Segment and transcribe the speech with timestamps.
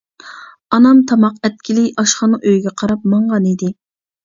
[0.77, 3.73] ئانام تاماق ئەتكىلى ئاشخانا ئۆيگە قاراپ ماڭغان ئىدى.